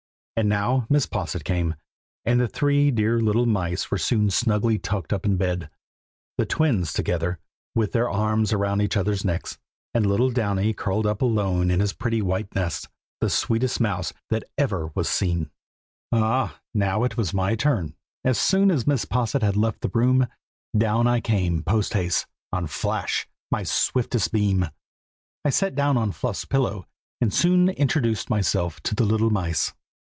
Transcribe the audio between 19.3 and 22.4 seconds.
had left the room, down I came post haste,